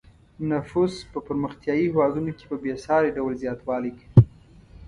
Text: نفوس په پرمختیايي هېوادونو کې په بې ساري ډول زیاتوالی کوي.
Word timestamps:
نفوس 0.49 0.93
په 1.11 1.19
پرمختیايي 1.27 1.83
هېوادونو 1.89 2.31
کې 2.37 2.45
په 2.51 2.55
بې 2.63 2.73
ساري 2.85 3.09
ډول 3.17 3.33
زیاتوالی 3.43 3.91
کوي. 3.99 4.09